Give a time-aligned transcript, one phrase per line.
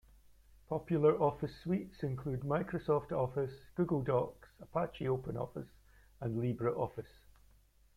[0.67, 5.69] Popular office suites include Microsoft Office, Google Docs, Apache OpenOffice,
[6.21, 7.19] and LibreOffice.